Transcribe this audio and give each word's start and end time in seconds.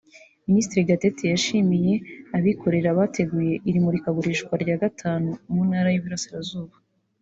Minisitiri 0.47 0.87
Gatete 0.89 1.23
yashimye 1.33 1.93
abikorera 2.37 2.97
bateguye 2.97 3.53
iri 3.69 3.79
murikagurisha 3.85 4.53
rya 4.63 4.75
gatanu 4.83 5.29
mu 5.51 5.61
ntara 5.67 5.89
y’iburasirazuba 5.91 6.75